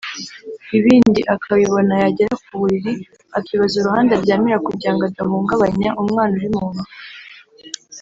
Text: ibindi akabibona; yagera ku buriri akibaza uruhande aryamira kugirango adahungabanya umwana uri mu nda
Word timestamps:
ibindi 0.77 1.21
akabibona; 1.33 1.93
yagera 2.03 2.33
ku 2.43 2.51
buriri 2.61 2.93
akibaza 3.37 3.75
uruhande 3.77 4.11
aryamira 4.13 4.63
kugirango 4.67 5.01
adahungabanya 5.09 5.89
umwana 6.01 6.33
uri 6.39 6.49
mu 6.55 6.65
nda 6.73 6.83